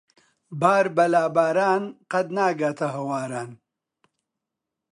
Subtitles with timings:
[0.59, 3.51] بار بە لاباران قەت ناگاتە ھەواران.